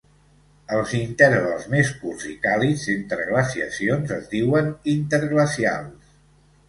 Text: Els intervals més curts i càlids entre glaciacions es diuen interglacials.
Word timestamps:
Els 0.75 0.93
intervals 0.99 1.67
més 1.73 1.91
curts 1.99 2.25
i 2.31 2.33
càlids 2.47 2.87
entre 2.95 3.27
glaciacions 3.29 4.15
es 4.19 4.27
diuen 4.35 4.73
interglacials. 4.99 6.15